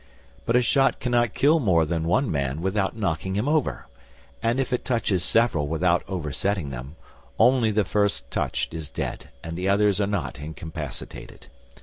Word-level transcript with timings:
But 0.47 0.55
a 0.55 0.63
shot 0.63 0.99
cannot 0.99 1.35
kill 1.35 1.59
more 1.59 1.85
than 1.85 2.07
one 2.07 2.31
man 2.31 2.63
without 2.63 2.97
knocking 2.97 3.35
him 3.35 3.47
over, 3.47 3.85
and 4.41 4.59
if 4.59 4.73
it 4.73 4.83
touches 4.83 5.23
several 5.23 5.67
without 5.67 6.03
oversetting 6.09 6.71
them, 6.71 6.95
only 7.37 7.69
the 7.69 7.85
first 7.85 8.31
touched 8.31 8.73
is 8.73 8.89
dead 8.89 9.29
and 9.43 9.55
the 9.55 9.69
others 9.69 10.01
are 10.01 10.07
not 10.07 10.39
incapacitated. 10.39 11.45